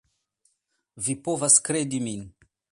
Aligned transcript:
Vi 1.09 1.17
povas 1.29 1.61
kredi 1.71 2.03
min. 2.09 2.29